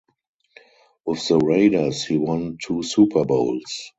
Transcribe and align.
With 1.05 1.27
the 1.27 1.37
Raiders 1.37 2.03
he 2.03 2.17
won 2.17 2.57
two 2.59 2.81
Super 2.81 3.23
Bowls. 3.23 3.89